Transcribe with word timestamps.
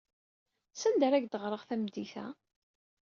Sanda 0.73 1.03
ara 1.07 1.17
ak-d-ɣreɣ 1.17 1.61
tameddit-a? 1.67 2.25